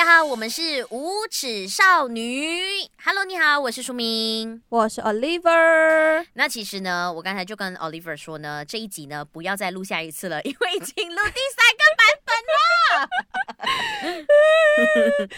[0.00, 2.58] 大家好，我们是无耻少女。
[3.04, 6.24] Hello，你好，我是淑明，我是 Oliver。
[6.32, 13.08] 那其实呢，我刚才就跟 Oliver 说呢，这一集呢不要再录下一次了，因为已经录第三个版本了。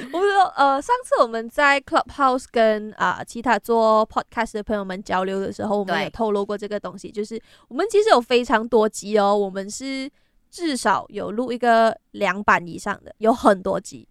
[0.16, 10.08] 我说，呃，上次我们在 Clubhouse 跟啊、呃、其他做 Podcast 的朋友们交流的时候，我们有透露过这个东西，就是我们其实有非常多集哦，我们是
[10.52, 14.07] 至少有录一个两版以上的，有很多集。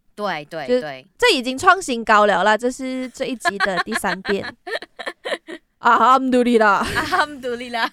[0.50, 2.58] 对对对，这已经创新高了啦！
[2.58, 4.46] 这是这一集的第三遍。
[5.82, 7.92] 啊哈姆杜里拉，啊哈姆杜里拉，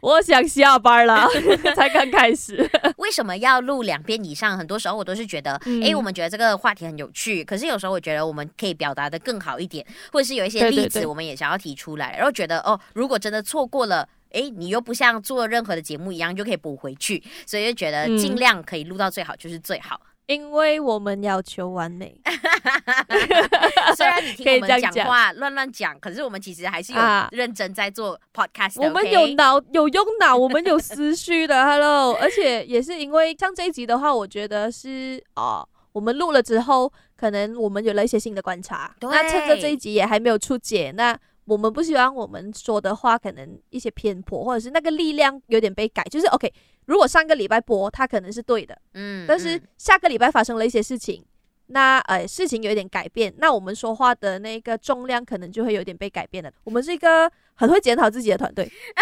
[0.00, 1.26] 我想下班了，
[1.74, 2.70] 才刚开始。
[2.98, 4.56] 为什么要录两遍以上？
[4.56, 20.00] 很多时候我都是觉得，嗯、诶，我们觉得这个话题很有趣，可是有时候我觉得我们可以表达的更好一点，或者是有一些例子，我们也想要提出来，对对对，然后觉得哦，如果真的错过了，哎，你又不像做任何的节目一样就可以补回去，所以就觉得尽量可以录到最好就是最好。
[20.26, 22.20] 因为我们要求完美，
[23.96, 28.82] 虽然你听我们讲话乱乱讲，可是我们其实还是有认真在做 podcast。
[28.82, 31.64] 我们有脑有用脑，我们有思绪的。
[31.64, 38.92] Hello，而且也是因为像这一集的话，我觉得是哦，我们录了之后，可能我们有了一些新的观察。
[39.02, 41.16] 那趁着这一集也还没有出解，那
[41.46, 46.52] 我们不希望我们说的话可能一些偏颇，或者是那个力量有点被改，就是 OK。
[46.84, 51.24] 如果上个礼拜播，它可能是对的，嗯，但是下个礼拜发生了一些事情，
[51.66, 56.52] 那呃事情有一点改变，那我们说话的那个重量可能就会有点被改变了。
[56.62, 58.70] 我们是一个很会检讨自己的团队。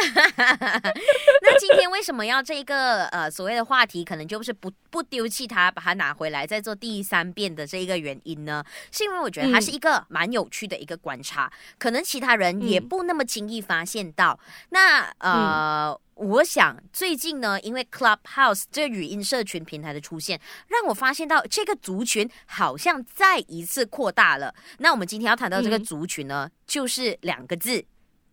[1.43, 8.65] 那今天为什么要这一个呃所谓的话题，可能就是不不丢弃它，把它拿回来再做第三遍的这一个原因呢？
[8.91, 14.39] 是因为我觉得它是一个蛮有趣的一个观察，嗯、可能其他人也不那么轻易发现到。
[14.41, 15.91] 嗯、那呃。
[15.91, 24.55] 嗯我想最近呢，因为 Clubhouse 这个语音社群平台的出现，让我发现到这个族群好像再一次扩大了。
[24.79, 27.85] 那我们今天要谈到这个族群呢，嗯、就是两个字：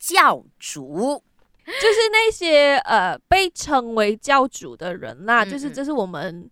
[0.01, 1.23] 教主，
[1.65, 5.43] 就是那些呃被称为教主的人啦。
[5.43, 6.49] 嗯嗯，就是这是我们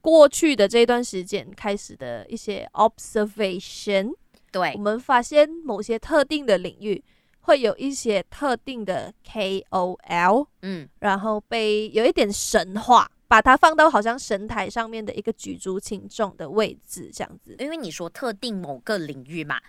[0.00, 4.14] 过去的这段时间开始的一些 observation。
[4.50, 7.04] 对，我们发现某些特定的领域。
[7.46, 17.54] 会有一些特定的 KOL，嗯，然后被有一点神话，把它放到好像神台上面的一个举足轻重的位置，这样子。
[17.60, 19.60] 因为你说特定某个领域嘛，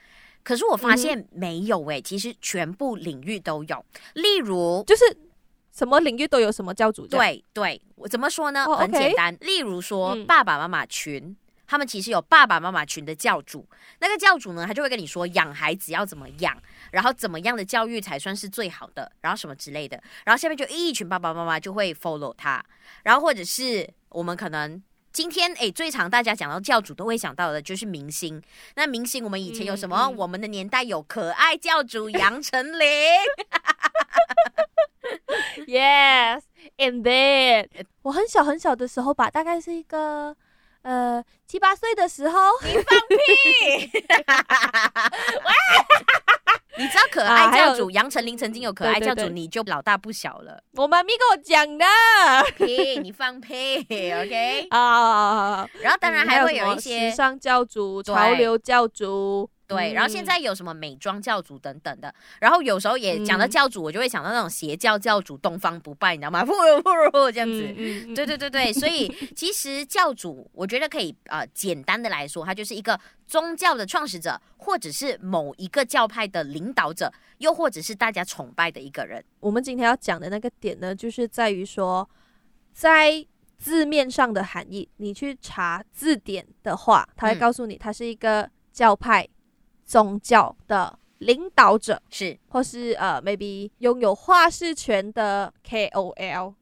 [0.48, 3.86] 可是我发现没有诶、欸，嗯、其实全部领域都有。
[4.14, 5.04] 例如，就是
[5.74, 7.06] 什么领域都有什么教主？
[7.06, 8.64] 对对，我怎么说呢？
[8.66, 9.46] 哦、很简单，okay?
[9.46, 11.22] 例如说爸爸妈妈群。
[11.22, 11.38] 嗯
[11.70, 13.68] 他们其实有爸爸妈妈群的教主，
[14.00, 16.58] 那个教主呢，他就会跟你说养孩子要怎么养，
[16.94, 22.64] 然后怎么样的教育才算是最好的，然后什么之类的，然后下面就一群爸爸妈妈就会 follow 他，
[23.04, 24.82] 然后或者是我们可能
[25.18, 28.40] 今天诶最常大家讲到教主都会想到的就是明星，
[28.76, 29.98] 那明星我们以前有什么？
[29.98, 32.88] 嗯嗯、我们的年代有可爱教主杨丞琳，
[35.66, 37.68] Yes，and then
[38.04, 40.38] 我很小很小的时候吧，大概是一个。
[40.84, 43.92] 呃，七八岁的时候，你放屁！
[46.78, 50.62] 你知道可爱教主杨丞琳曾经有可爱教主，你就老大不小了。
[50.74, 51.86] 我妈咪跟我讲的。
[52.56, 53.80] 屁，你放屁
[54.14, 54.68] ，OK？
[54.72, 59.50] 啊，然后当然还会有一些时尚教主、潮流教主。
[59.68, 66.44] 对，然后现在有什么美妆教主等等的，然后有时候也讲到教主，我就会想到那种邪教教主东方不败，你知道吗？
[66.48, 67.62] 不如不如这样子，
[68.16, 72.98] 对对对对，所以其实教主，我觉得可以呃简单的来说，他就是一个
[73.28, 79.22] 宗教的创始者，或者是某一个教派的领导者，又或者是大家崇拜的一个人。
[79.42, 82.10] 我们今天要讲的那个点呢，就是在于说，
[82.72, 83.26] 在
[83.58, 89.28] 字面上的含义，你去查字典的话，他会告诉你，他是一个教派。
[89.88, 96.54] 宗教的领导者是，或是呃，maybe 拥有话事权的 KOL，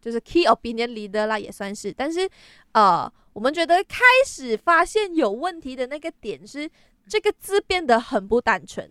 [0.00, 1.92] 就是 Key Opinion Leader 啦，也算是。
[1.92, 2.28] 但是
[2.72, 6.68] 呃，我们觉得开始发现有问题的那个点是，
[7.06, 8.90] 这个字变得很不单纯。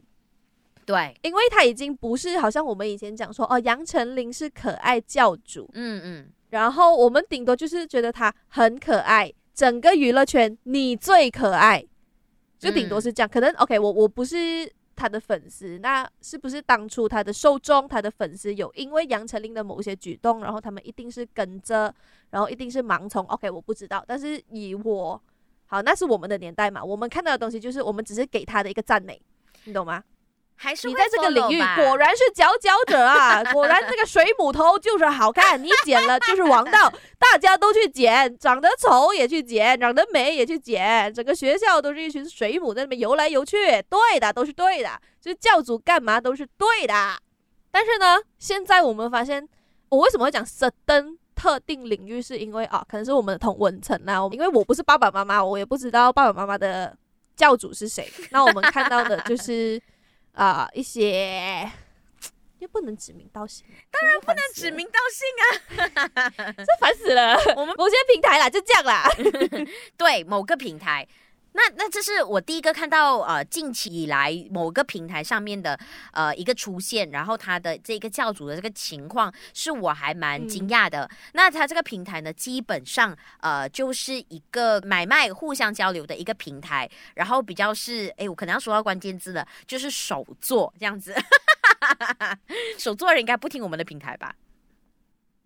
[0.85, 11.85] 对，因为他已经不是好像我们以前讲说，哦，杨丞琳是可爱教主，嗯嗯，然后我们顶多就是觉得他很可爱，整个娱乐圈你最可爱。
[12.61, 21.91] 就顶多是这样，嗯、可能 OK，我我不是他的粉丝，那是不是当初他的受众、他的粉丝有因为杨丞琳的某些举动，然后他们一定是跟着，
[22.29, 25.19] 然后一定是盲从？OK，我不知道，但是以我
[25.65, 29.19] 好，那是我们的年代嘛，我们看到的东西就是我们只是给他的一个赞美，
[29.63, 30.03] 你懂吗？
[30.55, 33.43] 还是你在这个领域果然是佼佼者啊！
[33.51, 43.57] 果然这个水母头就是好看，你剪了就是王道，大家都去剪，长得丑也去剪，长得美也去剪，整个学校都是一群水母在那边游来游去，
[43.89, 44.89] 对的，都是对的，
[45.19, 46.93] 就是教主干嘛都是对的。
[47.71, 49.49] 但是呢，现在我们发现，
[49.89, 56.95] 我为什么会讲 certain 特定领域，是因为啊，可能是我们的同文层啊，因为我不是爸爸妈妈，我也不知道爸爸妈妈的
[57.35, 59.81] 教主是谁，那我们看到的就是。
[60.33, 61.69] 啊、呃，一些
[62.59, 65.27] 又不能指名道姓，当然不能指名道姓
[66.05, 67.35] 啊， 这烦死了。
[67.55, 69.09] 我们某些平台啦，就这样啦。
[69.97, 71.07] 对，某个平台。
[71.53, 75.77] 那那这是我第一个看到呃近期以来某个平台上面的
[76.13, 81.03] 呃一个出现，然后他的这个教主的这个情况是我还蛮惊讶的。
[81.03, 91.13] 嗯、那他这个平台呢，基本上呃就是一个买卖互相交流的一个平台，然后比较是哎我可能要说到关键字了，就是手作这样子，
[92.79, 94.33] 手作人应该不听我们的平台吧？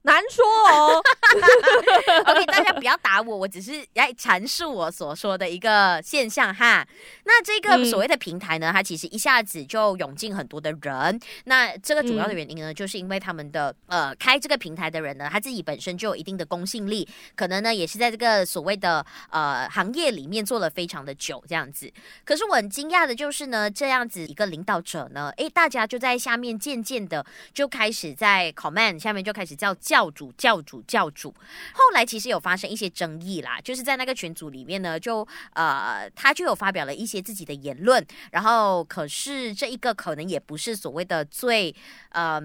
[0.06, 1.02] 难说哦，
[2.28, 6.88] OK，大家不要打我，我只是来阐述我所说的一个现象哈。
[7.24, 11.20] 那这个所谓的平台呢，它其实一下子就涌进很多的人。
[11.46, 21.92] 那这个主要的原因呢，就是因为他们的呃开这个平台的人呢，他自己本身就有一定的公信力，可能呢也是在这个所谓的呃行业里面做了非常的久这样子。
[22.24, 29.95] 可是我很惊讶的就是呢，这样子一个领导者呢，诶，大家就在下面渐渐的就开始在 comment 下面就开始叫叫。
[29.96, 31.34] 教主，教主，教主。
[31.72, 38.06] 后来其实有发生一些争议啦，就是在那个群组里面呢，就呃，他就有发表了一些自己的言论。
[38.34, 41.74] 然后，可是这一个可能也不是所谓的最
[42.10, 42.42] 呃，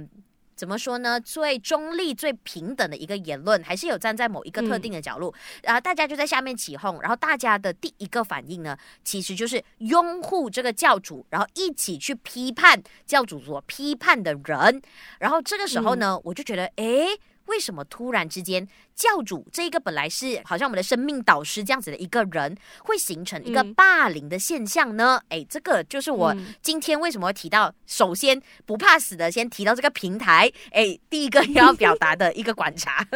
[0.54, 1.20] 怎么说呢？
[1.20, 5.34] 最中立、最平等的一个言论，还是有站在某一个特定的角度。
[5.64, 14.80] 然后大家就在下面起哄，然后大家的第一个反应呢，其实就是拥护这个教主，然后一起去批判教主所批判的人。
[15.18, 17.08] 然后这个时候呢，我就觉得，诶。
[17.46, 25.20] 为什么突然之间，教主这一个本来是好像我们的生命导师这样子的一个人，会形成一个霸凌的现象呢？
[25.28, 33.06] 哎、嗯，这个就是我今天为什么会提到，首先不怕死的先提到这个平台，哎，第一个要表达的一个观察。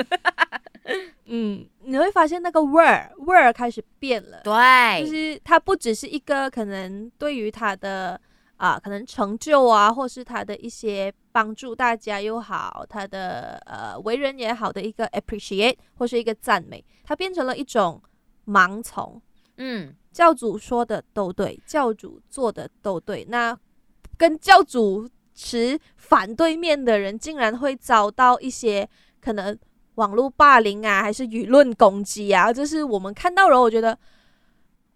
[1.26, 8.20] 嗯，你会发现那个味儿味儿开始变了，对，就是它不只是一个可能对于他的。
[8.56, 18.00] 啊，可能成就啊，或是他的一些帮助大家又好，他的呃为人也好的一个 appreciate 或是一个赞美，他变成了一种
[18.46, 19.20] 盲从。
[19.56, 23.58] 嗯，教主说的都对，教主做的都对，那
[24.16, 28.88] 跟教主持反对面的人，竟然会遭到一些
[29.20, 29.58] 可能
[29.96, 33.98] 网络霸凌啊，还是舆论攻击啊，这是我们看到了，我觉得。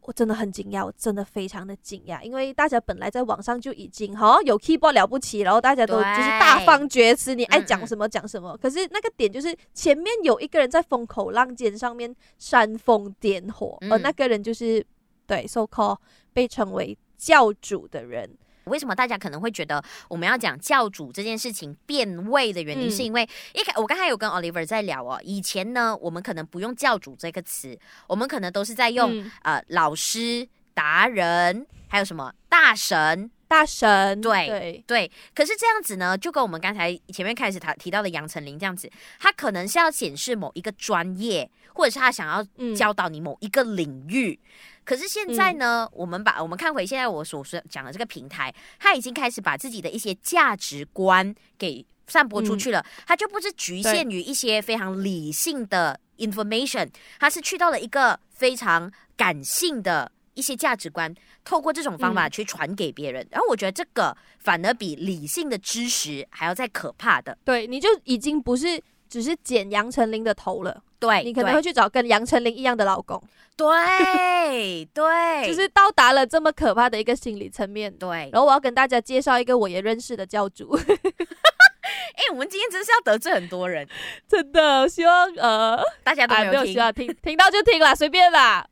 [0.08, 8.56] 我真的很惊讶，我真的非常的惊讶，因为大家本来在网上就已经哈有 keyboard 了不起，然后大家都就是大放厥词，你爱讲什么讲什么。
[8.56, 14.82] 可是那个点就是前面有一个人在风口浪尖上面煽风点火，而那个人就是
[15.26, 15.98] 对 so called
[16.32, 18.30] 被称为教主的人。
[18.68, 35.12] 为什么大家可能会觉得我们要讲教主这件事情变味的原因，是因为一开我刚才有跟 Oliver 在聊哦，以前呢，我们可能不用教主这个词，我们可能都是在用、嗯、呃老师、达人，还有什么大神、大神，对对对。
[35.34, 44.38] 可是这样子呢，就跟我们刚才前面开始谈提到的杨丞琳这样子，他可能是要显示某一个专业，或者是他想要教导你某一个领域。
[44.42, 44.48] 嗯
[44.88, 52.80] 可是现在呢，嗯、我们把我们看回现在我所说讲的这个平台，它已经开始把自己的一些价值观给散播出去了。
[52.80, 56.88] 嗯、它就不是局限于一些非常理性的 information，
[57.20, 61.14] 它是去到了一个非常感性的一些价值观，
[61.44, 63.22] 透过这种方法去传给别人。
[63.24, 67.36] 嗯、然后我觉得这个反而比理性的知识还要再可怕的。
[67.44, 70.82] 对，你就已经不是只是剪杨丞琳的头了。
[71.00, 73.22] 对，你可能会去找跟杨丞琳一样的老公。
[73.56, 77.92] 对 对，就是到达了这么可怕的一个心理层面。
[77.96, 80.76] 对，然后我要跟大家介绍一个我也认识的教主。
[80.76, 83.86] 哎、欸，我们今天真是要得罪很多人，
[84.28, 84.88] 真的。
[84.88, 88.66] 希望呃大家都没有听，没有需要听，听到就听啦， 随便啦。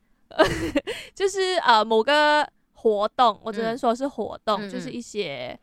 [1.14, 5.59] 就是呃某个活动，我只能说是活动，嗯、就是一些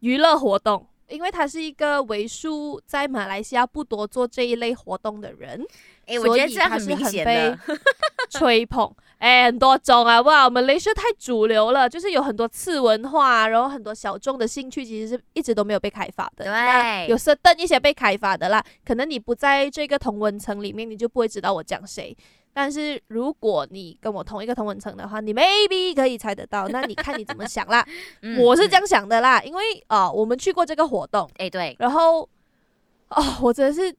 [0.00, 0.86] 娱乐活动。
[1.08, 5.64] 因为他是一个为数在马来西亚不多做这一类活动的人，
[6.06, 7.58] 哎，我觉得这样很明显的
[8.30, 16.44] 吹捧，哎，很多种啊，哇，我们马来西亚太主流了，就是有很多次文化，然后很多小众的兴趣，其实是一直都没有被开发的。
[16.44, 22.16] 对，有 certain 一些被开发的啦，可能你不在这个同文层里面，你就不会知道我讲谁。
[22.58, 26.66] 但是如果你跟我同一个同文层的话，你 maybe 可以猜得到。
[26.68, 27.86] 那你看你怎么想啦？
[28.22, 32.26] 嗯、我是这样想的啦，因为啊、呃，我们去过这个活动，哎、欸，对，然后
[33.10, 33.94] 哦，我真的是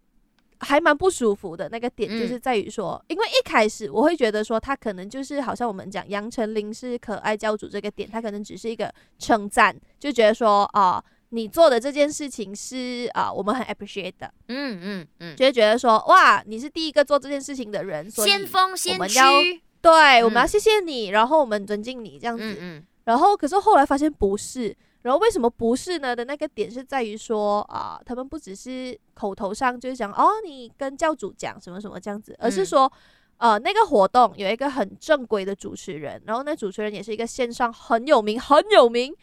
[0.62, 10.94] 还蛮不舒服的那个点，就是在于说，嗯、因为一开始我会觉得说，他可能就是好像我们讲杨丞琳是可爱教主这个点，他可能只是一个称赞，就觉得说啊。
[10.96, 26.16] 呃你做的这件事情是啊、呃，我们很 appreciate 的，嗯嗯嗯，就会觉得说哇，你是第一个做这件事情的人，先锋先驱，对，我们要谢谢你，然后我们尊敬你这样子，嗯嗯，然后可是后来发现不是，然后为什么不是呢？
[26.16, 32.90] 的那个点是在于说啊、呃，他们不只是口头上就是讲哦，你跟教主讲什么什么这样子，而是说
[33.36, 39.14] 呃，那个活动有一个很正规的主持人，然后那主持人也是一个线上很有名很有名。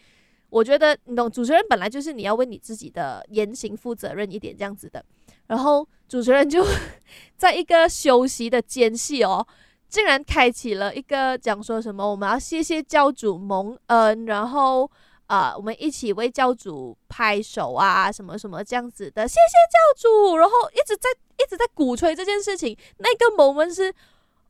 [0.55, 5.05] 我觉得你懂，主持人本来就是你要为你自己的言行负责任一点这样子的。
[5.49, 6.65] 然后主持人就
[7.37, 9.45] 在一个休息的间隙哦，
[9.89, 14.89] 竟然开启了一个讲说什么我们要谢谢教主蒙恩，然后
[15.27, 20.37] 啊、呃，我们一起为教主拍手啊，什么什么这样子的，谢谢教主。
[20.37, 22.79] 然后一直在一直在鼓吹这件事情。
[22.99, 23.91] 那个 moment 是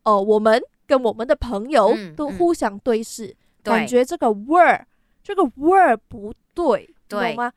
[0.02, 4.86] 哦、呃，我们跟我们的朋友都互相对视，嗯嗯、感觉这个味儿。
[5.24, 7.52] 这个 word 不对，对懂吗？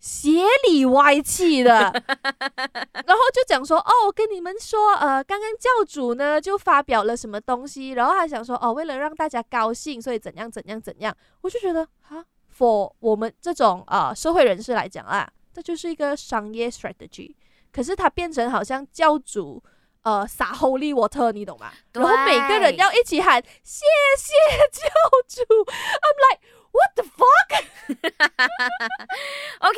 [0.00, 0.30] 邪
[0.66, 17.32] 里歪气的， 然后就讲说哦，我跟你们说，呃，刚刚教主呢就发表了什么东西，然后还想说哦，为了让大家高兴，所以怎样怎样怎样，我就觉得啊，for 我们这种啊、呃、社会人士来讲啊，这就是一个商业 strategy，
[17.70, 19.62] 可是它变成好像教主
[20.02, 21.70] 呃撒 holy water，你懂吗？
[21.92, 23.84] 然后每个人要一起喊谢
[24.18, 24.32] 谢
[24.72, 24.88] 教
[25.28, 26.61] 主，I'm like。
[26.72, 27.98] What the fuck？OK，okay,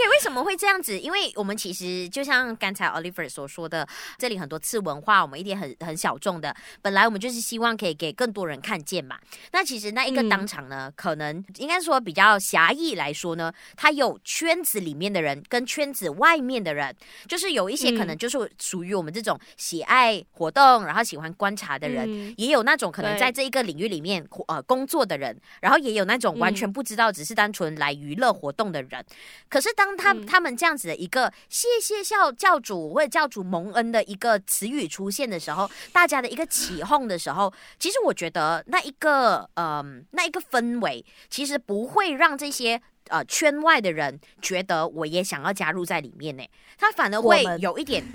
[0.10, 0.96] 为什么会这样子？
[0.96, 6.54] 因为我们其实就像刚才 Oliver 所说的，这里很多次文化，我们一点很很小众的。
[6.80, 9.18] 本来我们就是希望可以给更多人看见嘛。
[9.50, 16.94] 那其实那一个当场呢，嗯、可能应该说比较狭义来说呢，它有圈子里面的人跟圈子外面的人，
[17.26, 26.83] 就是有一些可能就是属于我们这种喜爱活动，然后喜欢观察的人，嗯、也有那种可能在这一个领域里面呃工作的人，然后也有那种完全不。
[26.84, 29.04] 知道只是单纯来娱乐活动的人，
[29.48, 46.44] 可是当他他们这样子的一个谢谢教教主或者教主蒙恩的一个词语出现的时候，大家的一个起哄的时候，其实我觉得那一个嗯、呃、那一个氛围，其实不会让这些呃圈外的人觉得我也想要加入在里面呢，
[46.76, 48.04] 他反而会有一点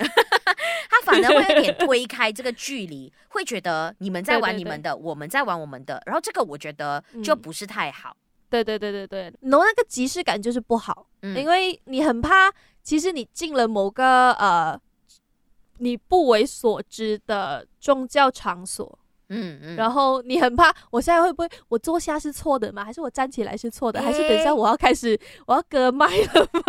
[0.90, 8.16] 他反而会有点推开这个距离，会觉得你们在玩你们的，对对对，我们在玩我们的，然后这个我觉得就不是太好。
[8.18, 12.52] 嗯对对对对对，然后那个即视感就是不好，嗯、因为你很怕，
[12.82, 14.80] 其实你进了某个呃
[15.78, 22.84] 你不为所知的宗教场所，嗯然后你很怕，我现在会不会我坐下是错的吗？
[22.84, 24.00] 还是我站起来是错的？
[24.00, 26.62] 欸、还是等一下我要开始我要割麦了吗？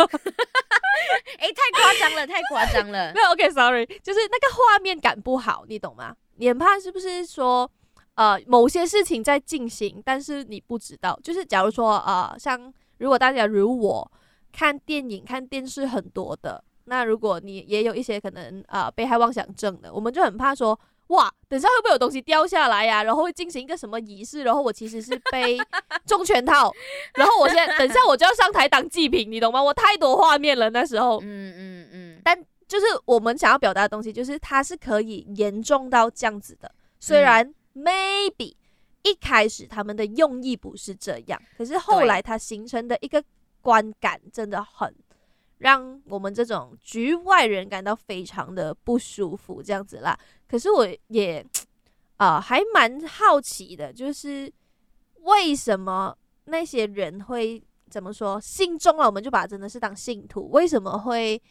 [1.39, 3.11] 哎、欸，太夸张了，太夸张了。
[3.13, 6.15] 没有，OK，Sorry，、okay, 就是那个画面感不好，你懂吗？
[6.35, 7.69] 你很怕是不是说？
[8.15, 11.17] 呃，某些事情在进行，但是你不知道。
[11.23, 14.11] 就是假如说，呃，像如果大家如我
[14.51, 20.77] 看电影、看电视很多的，那如果你也有一些可能呃被害妄想症的，我们就很怕说，
[21.07, 23.03] 哇，等下会不会有东西掉下来呀、啊？
[23.03, 24.43] 然后会进行一个什么仪式？
[24.43, 25.57] 然后我其实是被
[26.05, 26.71] 中全套，
[27.15, 29.63] 然后我现在等下我就要上台当祭品，你懂吗？
[29.63, 32.21] 我太多画面了那时候，嗯嗯嗯。
[32.23, 32.37] 但
[32.67, 37.55] 就是我们想要表达的东西，就是它是可以严重到这样子的，虽然、嗯。
[37.73, 38.55] Maybe
[39.03, 43.23] 一开始他们的用意不是这样，可是后来它形成的一个
[43.61, 44.93] 观感真的很
[45.57, 50.17] 让我们这种局外人感到非常的不舒服，这样子啦。
[50.47, 51.39] 可是我也
[52.17, 54.51] 啊、呃、还蛮好奇的，就是
[55.21, 61.41] 为什么那些人会怎么说信众了，我们就把它真的是当信徒，为什么会？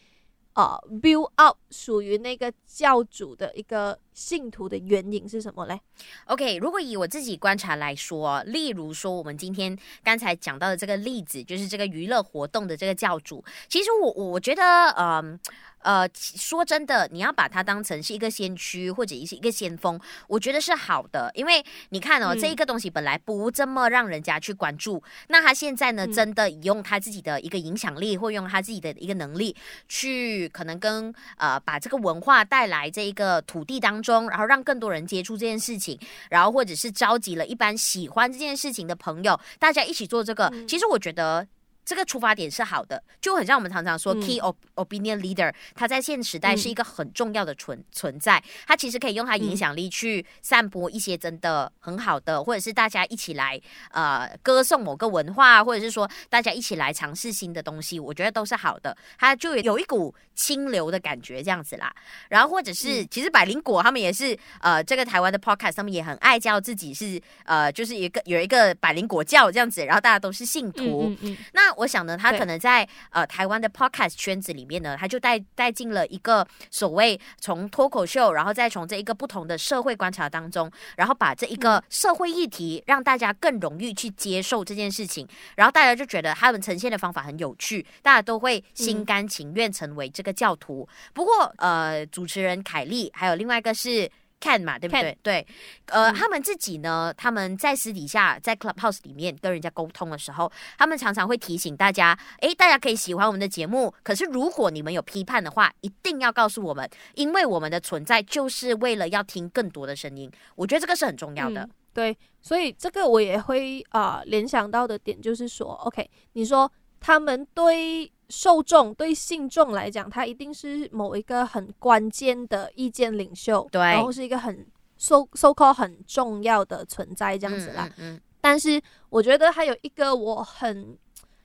[0.54, 5.80] 啊、uh，build up 属于那个教主的一个信徒的原因是什么嘞
[6.26, 14.62] ？OK，如果以我自己观察来说，例如说我们今天刚才讲到的这个例子，就是这个娱乐活动的这个教主，其实我我觉得，
[14.96, 15.40] 嗯、呃。
[15.82, 19.98] 呃，说真的，你要把它当成是一个先驱或者一一个先锋，
[20.28, 29.56] 我觉得是好的，因为你看哦，嗯、这一个东西本来不这么让人家去关注，那他现在呢，嗯、真的用他自己的一个影响力，或用他自己的一个能力，
[29.88, 35.98] 去可能跟呃把这个文化带来这一个土地当中，然后让更多人接触这件事情，
[36.30, 41.46] 然后或者是召集了一般喜欢这件事情的朋友，大家一起做这个，嗯、其实我觉得。
[41.84, 44.40] 这个出发点是好的，就很像我们常常说 key
[44.76, 53.60] opinion leader，他在现时代是一个很重要的存存在，他其实可以用他影响力去散播一些真的很好的，或者是大家一起来
[53.90, 61.92] 呃歌颂某个文化，或者是说大家一起来尝试新的东西，我觉得都是好的，他就有一股清流的感觉这样子啦。
[62.28, 71.69] 然后或者是其实百灵果他们也是呃这个台湾的 podcast，他们也很爱叫自己是呃就是一个有一个百灵果教这样子，然后大家都是信徒，嗯那。
[71.76, 90.88] 我想呢，他可能在呃台湾的 podcast 圈子里面呢，他就带带进了一个所谓从脱口秀，然后再从这一个不同的社会观察当中，然后把这一个社会议题让大家更容易去接受这件事情，然后大家就觉得他们呈现的方法很有趣，大家都会心甘情愿成为这个教徒。
[91.12, 94.10] 不过呃，主持人凯莉还有另外一个是。
[94.40, 95.46] 看嘛，对不对对，
[95.86, 110.30] 呃、嗯，他们自己呢，他们在私底下在 Clubhouse 里面跟人家沟通的时候，他们常常会提醒大家，诶，大家可以喜欢我们的节目，可是如果你们有批判的话，一定要告诉我们，因为我们的存在就是为了要听更多的声音。
[110.56, 111.60] 我觉得这个是很重要的。
[111.60, 118.10] 嗯、对，所以这个我也会啊、呃、联想到的点就是说，OK，你说他们对。
[118.30, 127.86] 受众对信众来讲，他一定是某一个很关键的意见领袖，对，然后是一个很 so so called 很重要的存在这样子啦。
[127.98, 130.96] 嗯，嗯，嗯，但是我觉得还有一个我很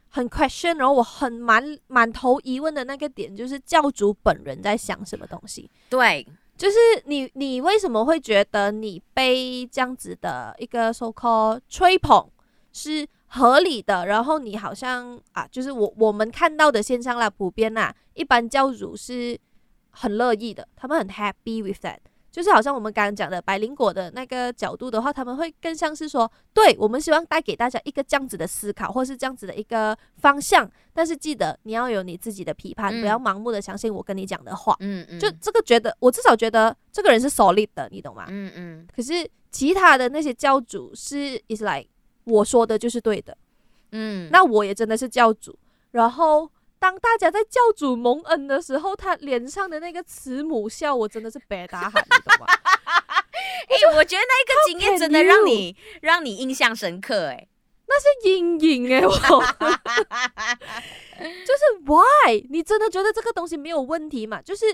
[0.09, 5.69] 很 question，然后我很满满头疑问的那个点，就是教主本人在想什么东西。
[5.89, 6.25] 对，
[6.55, 12.29] 就是你你为什么会觉得你被这样子的一个 so called 吹捧
[12.71, 13.07] 是？
[13.35, 19.37] 合理的，然后你好像啊，就是我我们看到的现象啦，普遍啦，一般教主是
[19.89, 21.97] 很乐意的，他们很 happy with that，
[22.31, 38.25] 就是好像我们刚刚讲的百灵果的那个角度的话，他们会更像是说，对，我们希望带给大家一个这样子的思考，或是这样子的一个方向，但是记得你要有你自己的批判，嗯、不要盲目的相信我跟你讲的话，嗯嗯，就这个觉得，我至少觉得这个人是 solid 的，你懂吗？
[38.29, 41.89] 嗯嗯，可是其他的那些教主是 is like。
[42.25, 43.37] 我说的就是对的，
[43.91, 45.57] 嗯，那我也真的是教主。
[45.91, 52.47] 然后当大家在教主蒙恩的时候，他脸上的那个慈母笑，我真的是 白大喊，你懂吗？
[53.69, 57.47] 哎、欸，我觉得那一个经验真的让你让你印象深刻、欸，哎，
[57.87, 59.13] 那是阴影哎，我
[61.17, 62.45] 就是 why？
[62.49, 64.41] 你真的觉得这个东西没有问题嘛？
[64.41, 64.73] 就是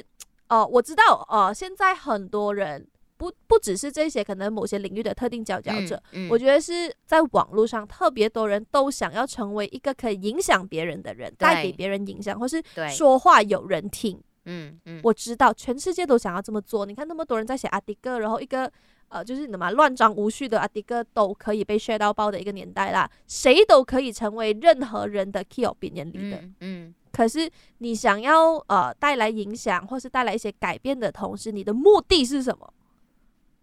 [0.50, 2.88] 哦、呃，我知道哦、呃，现在很多人。
[3.22, 14.20] 不不只是这些，可能某些领域的特定佼佼者，嗯嗯、我觉得是在网络上特别多人都想要成为一个可以影响别人的人，带给别人影响，或是说话有人听。
[14.46, 16.84] 嗯嗯，我知道全世界都想要这么做。
[16.88, 18.72] 你看那么多人在写阿迪哥，然后一个
[19.10, 26.40] 呃，就是什么乱章无序的阿迪哥都可以被 share 到爆的一个年代啦，谁都可以成为任何人的 key opinion leader。
[26.40, 32.74] 嗯，嗯，可是你想要呃带来影响或是带来一些改变的同时，你的目的是什么？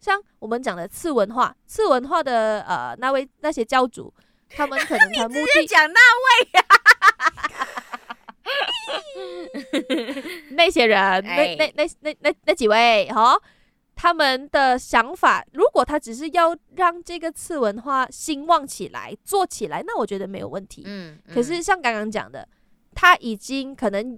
[0.01, 4.13] 像我们讲的次文化，次文化的呃那位那些教主，
[4.49, 6.65] 他们可能 他目的讲那位呀，
[10.55, 13.43] 那些人，那那那那那那几位哈、哦，
[13.97, 20.83] 他们的想法，如果他只是要让这个次文化兴旺起来、做起来，那我觉得没有问题。
[20.87, 22.49] 嗯，嗯可是像刚刚讲的，
[22.95, 24.17] 他已经可能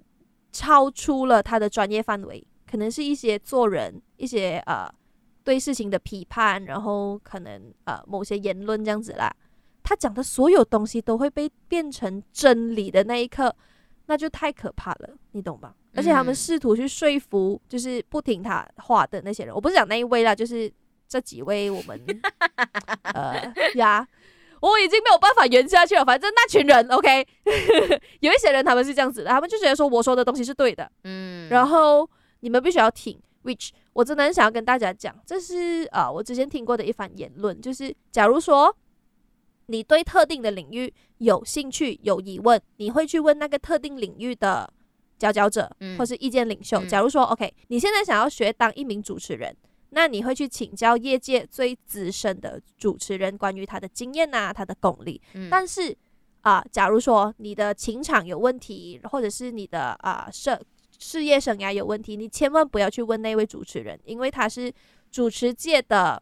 [0.51, 4.87] 超出了他的专业范围，可能是一些做人，一些呃。
[5.43, 9.33] 对事情的批判，然后可能呃某些言论这样子啦，
[9.83, 13.55] 他讲的所有东西都会被变成真理的那一刻，
[14.05, 15.73] 那就太可怕了，你懂吧？
[15.93, 20.71] 而且他们试图去说服，就是不听他话的那些人，我不是讲那一位啦，就是
[21.07, 21.99] 这几位我们
[23.13, 24.07] 呃呀，
[24.61, 26.05] 我已经没有办法圆下去了。
[26.05, 27.27] 反正那群人，OK，
[28.21, 33.71] 有一些人他们是这样子的，他们就觉得说我说的东西是对的，嗯，然后你们必须要听，which。
[33.93, 38.73] 我真的很想要跟大家讲，这是啊、呃，我之前听过的一番言论，就是假如说
[39.65, 44.71] 你对特定的领域有兴趣、有疑问，你会去问那个特定领域的
[45.17, 46.79] 佼佼者，或是意见领袖。
[46.79, 49.53] 嗯、假如说、嗯、OK，你现在想要学当一名主持人，
[49.89, 55.21] 那你会去请教业界最资深的主持人关于他的经验啊、他的功力。
[55.33, 55.91] 嗯、但是
[56.41, 60.53] 啊、呃，假如说你的情场有问题，或者是你的啊设。
[60.53, 60.59] 呃
[61.01, 64.71] 事业生涯有问题，你千万不要去问那位主持人，因为他是
[65.11, 66.21] 主持界的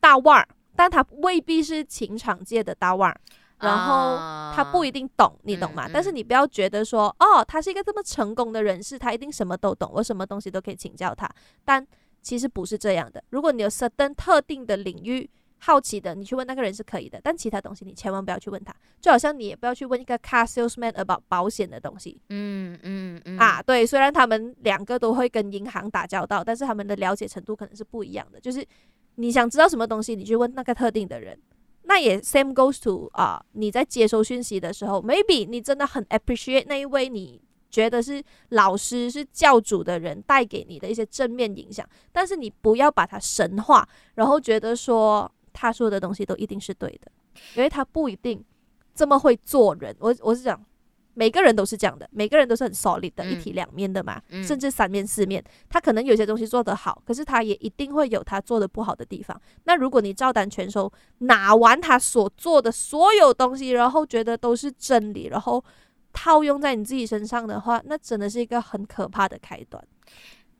[0.00, 3.20] 大腕儿，但他未必是情场界的大腕儿，
[3.60, 4.16] 然后
[4.52, 5.86] 他不一定懂，你懂吗？
[5.86, 11.30] 嗯嗯、但是你不要觉得说，哦，他是一个这么成功的人士，他一定什么都懂，我什么东西都可以请教他。
[11.64, 11.86] 但
[12.20, 13.22] 其实不是这样的。
[13.30, 18.74] 如果你有 certain 特定的领域好奇的，你去问那个人是可以的，但其他东西你千万不要去问他。
[19.00, 22.20] 就好像你也不要去问一个 car salesman about 保险的东西。
[22.28, 23.38] 嗯嗯嗯。
[23.38, 28.40] 啊，对，虽然他们两个都会跟银行打交道，但是他们的了解程度可能是不一样的。
[28.40, 28.64] 就是
[29.16, 31.38] 你想知道什么东西，你去问那个特定的人。
[31.88, 37.40] 那也 same goes to 啊，你在接收讯息的时候，maybe 你真的很 appreciate 那一位你
[37.70, 47.10] 觉得是老师是教主的人带给你的一些正面影响，但是你不要把它神化，然后觉得说他说的东西都一定是对的，
[47.54, 48.44] 因为他不一定
[48.94, 49.96] 这么会做人。
[49.98, 50.62] 我我是讲。
[51.18, 55.42] 每个人都是这样的，每个人都是很 solid 的，一体两面的嘛，嗯、甚至三面四面。
[55.66, 59.40] 他可能有些东西做得好，可是他也一定会有他做的不好的地方。
[59.64, 65.64] 那如果你照单全收，拿完他所做的所有东西，然后觉得都是真理，然后
[66.12, 69.82] 套用在你自己身上的话，那真的是一个很可怕的开端。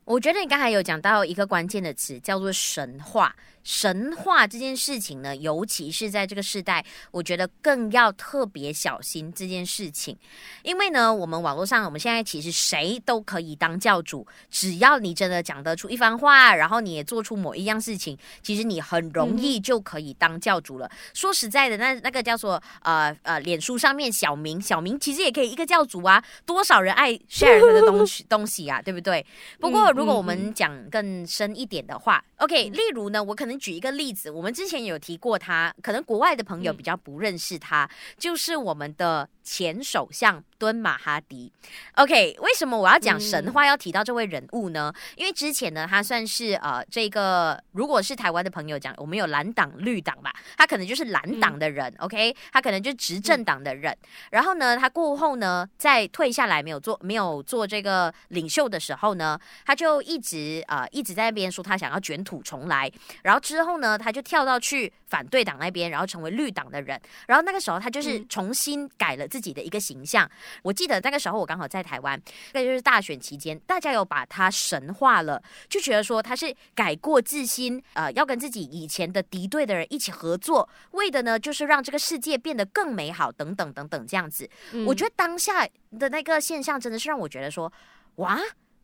[0.05, 3.35] 我觉得你刚才有讲到一个关键的词，叫做神话。
[3.67, 10.17] 神话这件事情呢，尤其是在这个时代，我觉得更要特别小心这件事情。
[10.63, 20.87] 因为呢，我们网络上，我们现在其实谁都可以当教主，只要你真的讲得出一番话，然后你也做出某一样事情，其实你很容易就可以当教主了。
[20.87, 29.25] 嗯、说实在的，那那个叫做呃呃，脸书上面小明，小明其实也可以一个教主啊，多少人爱 share 他的东西 东西啊，对不对？
[29.59, 33.56] 不过如果我们讲更深一点的话、嗯、，OK，例如呢，我可能。
[33.57, 41.51] 举一个例子，我们之前有提过他，可能国外的朋友比较不认识他，嗯、就是我们的前首相敦马哈迪。
[41.95, 44.93] OK，为什么我要讲神话，要提到这位人物呢？
[44.95, 51.91] 嗯、因为之前呢，他算是呃，这个如果是台湾的朋友讲，我们有蓝党、绿党吧，他可能就是蓝党的人。
[51.97, 53.91] 嗯、OK，他可能就是执政党的人。
[53.91, 62.91] 嗯、然后呢，他过后呢，在退下来没有做没有做这个领袖的时候呢，他就一直呃一直在那边说他想要卷土重来，
[63.23, 63.41] 然后。
[63.47, 66.99] 之后呢，他就跳到去反对党那边，然后成为绿党的人。
[67.27, 70.25] 然后那个时候，他就是重新改了自己的一个形象。
[70.25, 70.31] 嗯、
[70.63, 72.21] 我记得那个时候，我刚好在台湾，
[72.53, 84.49] 那就是大选期间，大家有把他神化了，就觉得说他是改过自新，呃，要跟自己以前的敌对的人一起合作，为的呢就是让这个世界变得更美好，等等等等这样子。
[84.73, 85.67] 嗯、我觉得当下
[85.97, 87.71] 的那个现象真的是让我觉得说，
[88.15, 88.39] 哇！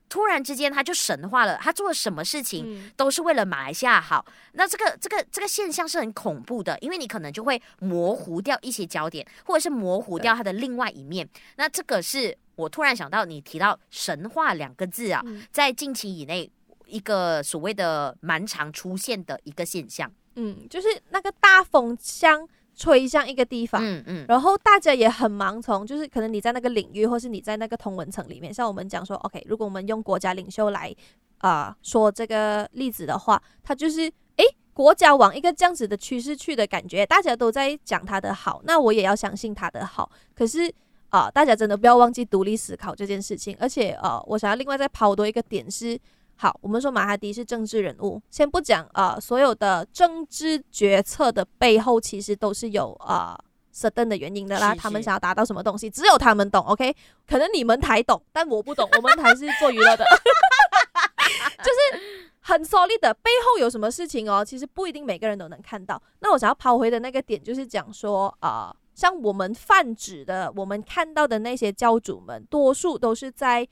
[0.09, 1.57] 突然之间，他就神化了。
[1.57, 4.23] 他做了什么事情都是为了马来西亚好。
[4.27, 11.27] 嗯、那这个这个这个现象是很恐怖的，因为你可能就会模糊掉一些焦点，或者是模糊掉他的另外一面。
[11.55, 16.51] 那这个是我突然想到，你提到神话两个字啊，嗯、在近期以内
[16.85, 20.11] 一个所谓的蛮常出现的一个现象。
[20.35, 22.47] 嗯，就是那个大风向。
[22.75, 30.93] 吹向一个地方，嗯嗯，然后大家也很盲从，就是可能你在那个领域，或是你在那个同文层里面，像我们讲说，OK，如果我们用国家领袖来
[31.37, 34.01] 啊、呃、说这个例子的话，他就是
[34.37, 40.09] 诶，国家往一个这样子的趋势去的感觉，大家都在讲他的好，那我也要相信他的好。
[40.33, 40.67] 可是
[41.09, 45.99] 啊、呃，大家真的不要忘记独立思考这件事情，而且呃，我想要另外再抛多一个点是。
[46.35, 53.39] 好，我们说马哈迪是政治人物，先不讲啊、呃，所有的政治决策的背后其实都是有啊
[53.73, 54.69] certain 的原因的啦。
[54.69, 56.65] 是是他们想要达到什么东西，只有他们懂。
[56.65, 56.93] OK，
[57.25, 58.89] 可能你们才懂，但我不懂。
[58.97, 60.03] 我们台是做娱乐的，
[61.63, 66.01] 就是很 solid 的背后有什么事情哦，其实不一定每个人都能看到。
[66.19, 73.65] 那我想要抛回的那个点就是讲说啊、呃，像我们泛指的，我们看到的那些教主们，多数都是在。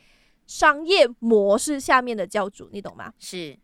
[0.52, 3.14] 商业模式下面的教主，你懂吗？
[3.18, 3.58] 是，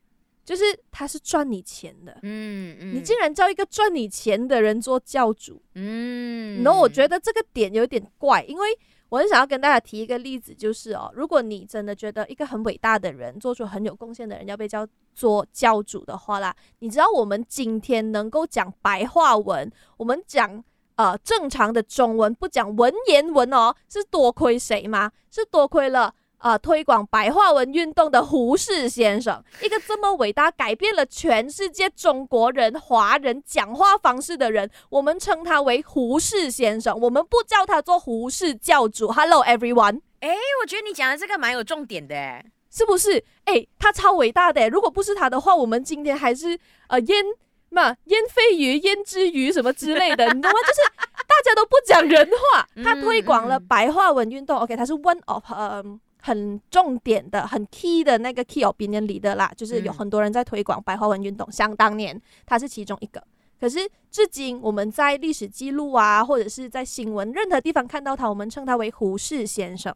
[0.45, 8.69] 就是他是赚你钱的，嗯嗯，你竟然叫一个赚你钱的人做教主，嗯，然后我觉得这个点有点怪，因为
[9.09, 20.63] 我很想要跟大家提一个例子，就是哦，如果你真的觉得一个很伟大的人，做出很有贡献的人要被叫做教主的话啦，你知道我们今天能够讲白话文，我们讲
[20.95, 25.11] 呃正常的中文，不讲文言文哦，是多亏谁吗？
[25.29, 26.15] 是多亏了。
[26.37, 26.59] 啊、呃！
[26.59, 39.11] 推广白话文运动的胡适先生，一个这么伟大、改变了全世界中国人、华人讲话方式的人，我们称他为胡适先生，我们不叫他做胡适教主。
[39.11, 40.29] Hello everyone，哎，
[40.61, 43.23] 我觉得你讲的这个蛮有重点的，是不是？
[43.45, 47.25] 哎，他超伟大的，如果不是他的话，我们今天还是呃烟
[47.69, 50.59] 嘛烟飞鱼、烟之鱼什么之类的，你懂吗？
[50.61, 50.81] 就是
[51.27, 54.59] 大家都不讲人话， 他推广了白话文运动。
[54.59, 55.97] OK，他是 one of 嗯、um,。
[56.21, 61.51] 很重点的、很 key 的那个 key opinion leader 啦，就是有很多人在推广白话文运动。
[61.51, 63.23] 想当年，他是其中一个。
[63.59, 63.79] 可是
[64.11, 69.93] 至今，我们在历史记录啊，或者是在新闻任何地方看到他，我们称他为胡适先生。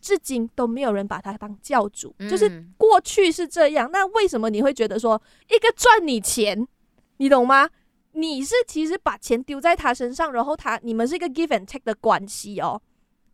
[0.00, 3.90] 至今都没有人把他当教主，就是过去是这样。
[3.90, 6.68] 那为什么你会觉得说一个赚你钱，
[7.16, 7.70] 你懂吗？
[8.12, 12.80] 你是其实把钱丢在他身上，然后他你们是一个 give and take 的关系哦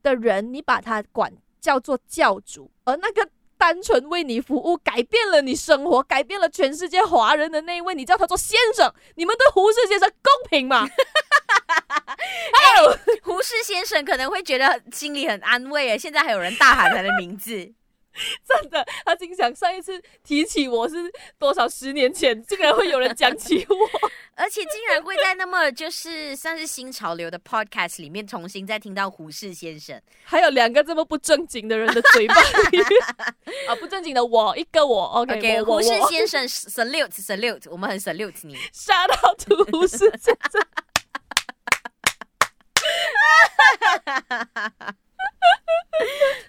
[0.02, 1.30] 的人，你把他管
[1.61, 10.88] 叫做教主，而那个单纯为你服务、改变了你生活、改变了全世界华人的那一位，你叫他做先生，你们对胡适先生公平吗？
[11.70, 17.73] 哎呦，胡适先生可能会觉得心里很安慰诶，现在还有人大喊他的名字。
[18.46, 20.96] 真的，他经常上一次提起我是
[21.38, 23.77] 多少十年前，竟然会有人讲起我，
[24.40, 32.35] 而且竟然会在那么就是算是新潮流的 podcast 里面重新再听到胡适先生，还有两个这么不正经的人的嘴巴
[32.70, 32.79] 里。
[32.79, 32.87] 面
[33.68, 40.66] 啊，不正经的我一个我，OK，, okay 胡适先生 salute salute，我们很 salute 你，shout out to 胡适先生。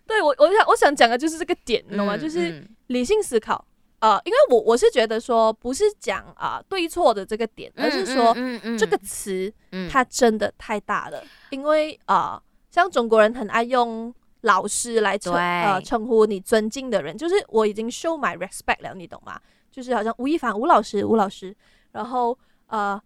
[0.07, 2.15] 对我，我想我想讲的就是这个点，你懂吗？
[2.15, 3.65] 嗯、就是理性思考啊、
[4.01, 9.51] 呃，因为我我是觉得说，不是讲啊、呃、对错的这个点，而是说、嗯嗯嗯、这个词
[9.89, 11.19] 它真的太大了。
[11.19, 19.39] 嗯、因为啊、呃，像中国人很爱用老师来称对呃称呼你尊敬的人，就是我已经 show my respect 了，你懂吗？
[19.71, 21.55] 就是好像吴亦凡吴老师吴老师，
[21.93, 22.37] 然后
[22.67, 23.01] 呃。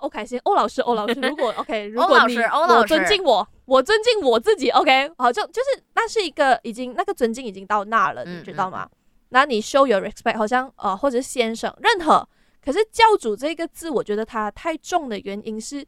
[0.00, 8.88] 欧凯欣，欧老师，欧老师，如果 OK， 如果你我尊敬我，我尊敬我自己，OK，好，就就是那是一个已经那个尊敬已经到那了，嗯、你知道吗？
[9.30, 12.28] 那你 show your respect，好像呃或者是先生，任何，
[12.64, 15.86] 可是教主这个字，我觉得它太重的原因是，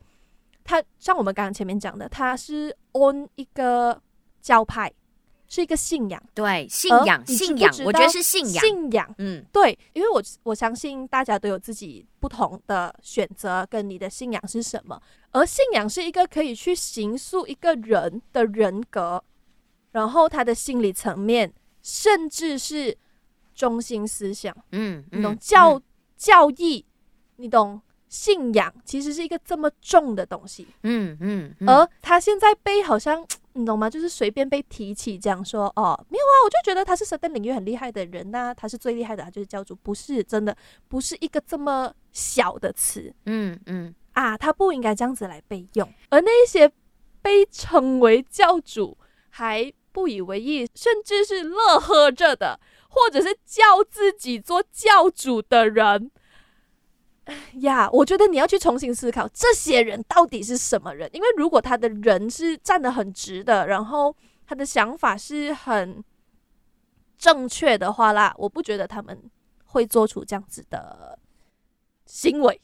[0.65, 4.01] 它像我们刚刚前面讲的，它是 on 一个
[4.41, 4.93] 教派。
[5.53, 19.21] 是一个信仰，对，信仰，信仰，我觉得是信仰，信仰，嗯，对，因为我我相信大家都有自己不同的选择，跟你的信仰是什么，而信仰是一个可以去形塑一个人的人格，
[19.91, 22.97] 然后他的心理层面，甚至是
[23.55, 25.83] 中心思想，嗯，你懂教、嗯、
[26.17, 26.85] 教义，
[27.37, 33.27] 你懂信仰，其实是一个这么重的东西，嗯嗯，嗯，而他现在被好像。
[33.55, 33.91] 你懂吗？
[33.91, 43.93] 就是随便被提起，这样说哦，没有啊，我就觉得他是 certain 领域很厉害的人呐、啊，他是最厉害的，他就是教主，不是真的，不是一个这么小的词，嗯嗯。
[44.13, 45.93] 啊，他不应该这样子来被用。
[46.11, 46.71] 而那些
[47.21, 48.97] 被称为教主
[49.31, 56.11] 还不以为意，甚至是乐呵着的，或者是叫自己做教主的人。
[57.61, 66.03] 呀我觉得你要去重新思考这些人到底是什么人，因为如果他的人是站得很直的，然后他的想法是很
[67.17, 69.31] 正确的话啦，我不觉得他们
[69.67, 71.19] 会做出这样子的
[72.07, 72.61] 行为。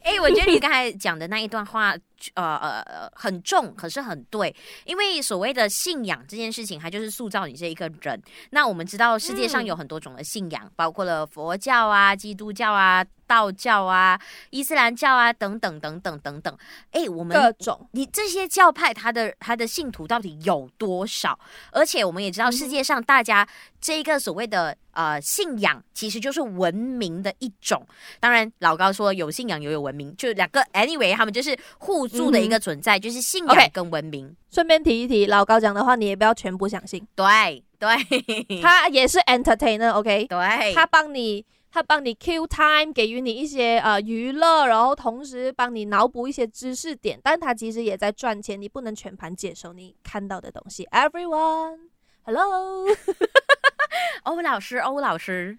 [0.00, 1.94] 哎、欸，我觉得你刚才讲的那一段话，
[2.34, 4.54] 呃呃很重，可是很对。
[4.84, 8.22] 因为所谓的信仰这件事情，它就是塑造你这一个人。
[8.50, 13.04] 那我们知道世界上有很多种的信仰，嗯、包括了佛教啊、基督教啊。
[13.28, 16.58] 道教啊、伊斯兰教啊等等等等等等，
[16.92, 21.38] 哎、欸，我们各种你这些教派，它的它的信徒到底有多少？
[21.70, 23.46] 而且我们也知道，世界上大家
[23.82, 27.86] 这一个所谓的呃信仰，其实就是文明的一种。
[28.18, 30.62] 当然，老高说有信仰也有文明，就两个。
[30.72, 34.34] Anyway，他们就是互助的一个存在，嗯、就是信仰跟文明。
[34.50, 37.06] 顺、okay, 便提一提，老高讲的话，你也不要全部相信。
[37.14, 37.88] 对对，
[38.62, 40.26] 他也是 entertainer，OK？、Okay?
[40.26, 41.44] 对，他帮你。
[41.70, 50.86] 他帮你 kill time，给予你一些呃娱乐，然后同时帮你脑补一些知识点，但他其实也在赚钱，你不能全盘接受你看到的东西。
[50.86, 52.86] Everyone，hello，
[54.24, 55.58] 欧老师，欧老师。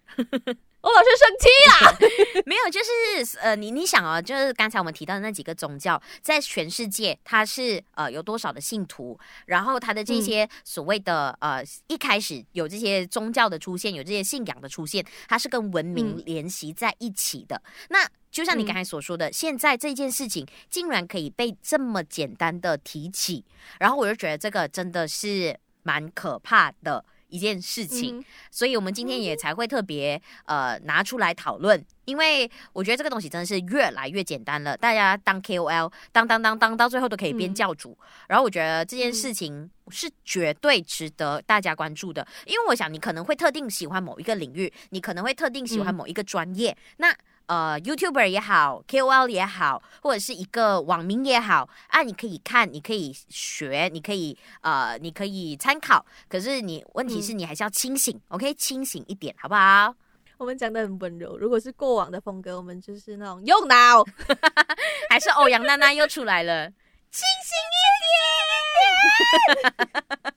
[0.82, 2.42] 我老师生气啊！
[2.48, 17.62] 没有，就是呃，你你想啊，就是刚才我们提到的那几个宗教，在全世界它是呃有多少的信徒，然后它的这些所谓的、嗯、呃一开始有这些宗教的出现，有这些信仰的出现，它是跟文明联系在一起的。
[17.66, 23.44] 嗯、那就像你刚才所说的，嗯、现在这件事情竟然可以被这么简单的提起，
[23.80, 27.04] 然后我就觉得这个真的是蛮可怕的。
[27.30, 34.76] 一件事情，嗯、所以我们今天也才会特别呃拿出来讨论，因为我觉得这个东西真的是越来越简单了。
[34.76, 37.98] 大家当 KOL，当当当当，到最后都可以变教主。
[38.02, 47.16] 嗯、然后我觉得这件事情是绝对值得大家关注的，因为我想你可能会特定喜欢某一个领域，你可能会特定喜欢某一个专业，嗯、那。
[47.50, 56.06] 呃，YouTuber 也好，KOL 也好，或者是一个网民也好，啊，你可以看，你可以学，你可以呃，你可以参考。
[56.28, 59.96] 可是你问题是你还是要清醒，嗯，OK，清醒一点，好不好？
[60.38, 61.40] 我们讲的很温柔。
[61.40, 64.06] 如果是过往的风格，我们就是那种用脑，
[65.10, 66.70] 还是欧阳娜娜又出来了，
[67.10, 67.82] 清醒一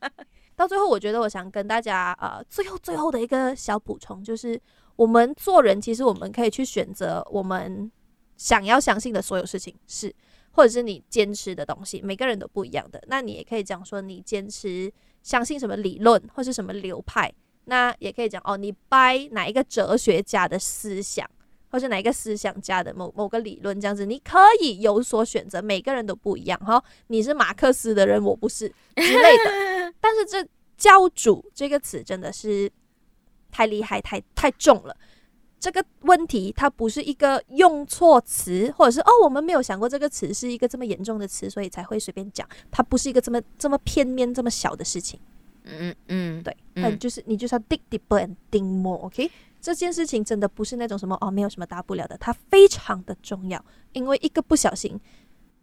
[0.09, 0.25] 点。
[0.57, 4.59] 到最后，我觉得我想跟大家呃，最后最后的一个小补充就是。
[5.03, 7.91] 我们做人，其实我们可以去选择我们
[8.37, 10.15] 想要相信的所有事情，是
[10.53, 13.03] 或者是你坚持的东西，每个人都不一样的。
[13.09, 17.33] 那你也可以讲说，你坚持相信什么理论或是什么流派，
[17.65, 21.29] 那也可以讲哦，你掰哪一个哲学家的思想，
[21.71, 25.61] 或是哪一个思想家的某某个理论，这样子你可以有所选择。
[25.61, 29.93] 每个人都不一样哈，你是马克思的人，我不是之类的。
[30.01, 32.71] 但是这教主这个词真的是。
[33.53, 34.97] 太厉害，太太重了。
[35.61, 42.45] 这个问题它不是一个用错词，或者是哦，我们没有想过这个词是一个这么严重的词，所以才会随便讲。
[42.73, 45.21] 它不是一个这么这么片面、这么小的事情。
[45.63, 49.31] 嗯嗯，对，嗯，就是你就是要 dig deeper and think more，OK？
[49.61, 54.99] 这件事情真的不是那种什么哦，没有什么大不了的，它非常的重要，因为一个不小心，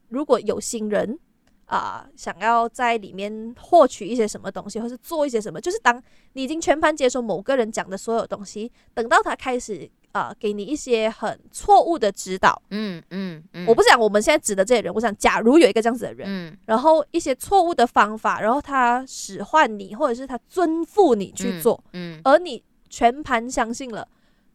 [0.07, 1.19] 如果有心人。
[1.69, 6.01] 啊、呃，想要在里面获取一些什么东西，或是做一些什么，就是当
[6.33, 24.07] 你已经全盘接受某个人讲的所有东西，等到他开始啊、呃，给你一些很错误的指导，嗯嗯嗯，我不是讲我们现在指的这些人，我想假如有一个这样子的人，嗯，然后一些错误的方法，然后他使唤你，或者是他尊咐你去做，嗯，嗯，而你全盘相信了。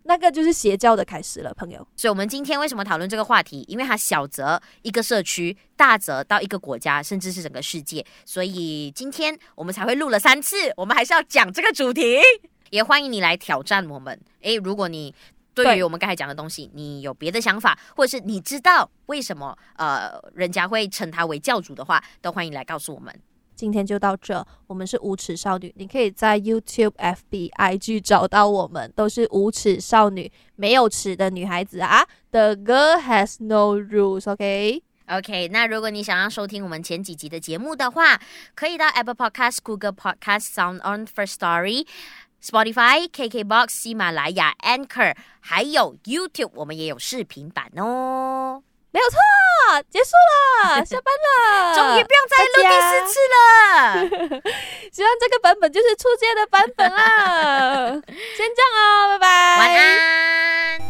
[0.06, 1.78] 那个就是邪教的开始了，朋友。
[1.96, 3.64] 所以，我们今天为什么讨论这个话题？
[3.68, 8.04] 因为它小则一个社区，大则到一个国家，甚至是整个世界。
[8.24, 10.56] 所以，今天我们才会录了三次。
[10.76, 12.18] 我们还是要讲这个主题，
[12.70, 14.18] 也欢迎你来挑战我们。
[14.42, 15.14] 诶，如果你
[15.54, 23.14] 对于我们刚才讲的东西，你有别的想法，或者是你知道为什么呃人家会称他为教主的话，都欢迎来告诉我们。
[23.54, 32.06] 今天就到这，我们是无耻少女，你可以在 YouTube、FB、IG 找到我们，都是无耻少女，没有耻的女孩子啊。
[32.30, 35.48] The girl has no rules，OK？OK？
[35.48, 38.20] 那如果你想要收听我们前几集的节目的话，
[38.54, 41.86] 可以到 Apple Podcast、Google Podcast、Sound On First Story、
[42.42, 48.62] Spotify、KKBox、喜马拉雅、Anchor，还有 YouTube，我们也有视频版哦。
[48.94, 49.18] 没有错，
[49.90, 50.10] 结束
[50.70, 54.40] 了， 下班了，终于不用再录第四次了。
[54.94, 57.90] 希望这个版本就是出街的版本啦。
[58.36, 60.83] 先这样哦，拜拜，晚安。